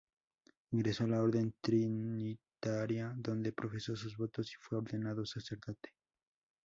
Ingresó 0.71 1.03
a 1.03 1.07
la 1.09 1.21
Orden 1.21 1.53
Trinitaria, 1.61 3.13
donde 3.17 3.53
profesó 3.53 3.95
sus 3.95 4.17
votos 4.17 4.51
y 4.51 4.55
fue 4.59 4.79
ordenado 4.79 5.27
sacerdote. 5.27 5.93